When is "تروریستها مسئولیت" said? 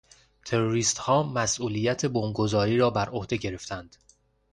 0.45-2.05